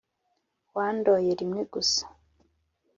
wandoye 0.75 1.31
rimwe 1.39 1.61
gusa, 1.73 2.03